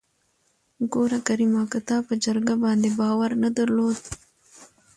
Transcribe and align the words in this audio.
ګوره 0.93 1.19
کريمه 1.27 1.63
که 1.71 1.79
تا 1.87 1.97
په 2.07 2.13
جرګه 2.23 2.55
باندې 2.63 2.89
باور 2.99 3.31
نه 3.43 3.49
درلوده. 3.57 4.05